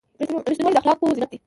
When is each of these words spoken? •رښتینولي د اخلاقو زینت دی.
•رښتینولي 0.49 0.73
د 0.75 0.79
اخلاقو 0.81 1.15
زینت 1.15 1.29
دی. 1.31 1.37